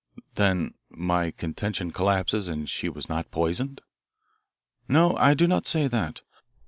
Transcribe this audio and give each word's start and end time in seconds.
"Then 0.33 0.73
my 0.89 1.29
contention 1.29 1.91
collapses 1.91 2.47
and 2.47 2.67
she 2.67 2.89
was 2.89 3.07
not 3.07 3.29
poisoned?" 3.29 3.81
"No, 4.87 5.15
I 5.17 5.35
do 5.35 5.45
not 5.45 5.67
say 5.67 5.87
that. 5.87 6.23